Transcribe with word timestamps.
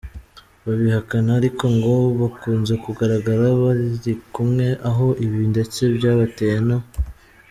babihakana 0.65 1.29
ariko 1.39 1.63
ngo 1.75 1.93
bakunze 2.21 2.73
kugaragara 2.83 3.45
bari 3.61 4.11
kumwe 4.33 4.67
aho 4.89 5.07
ibi 5.25 5.41
ndetse 5.53 5.79
byabateye 5.95 6.57
no. 6.69 6.77